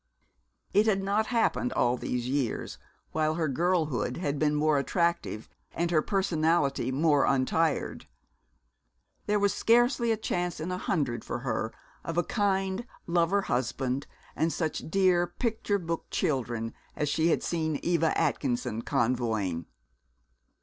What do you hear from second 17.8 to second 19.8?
Eva Atkinson convoying.